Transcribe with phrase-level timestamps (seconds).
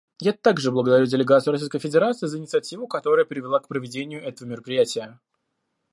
[0.19, 5.19] Я также благодарю делегацию Российской Федерации за инициативу, которая привела к проведению этого мероприятия.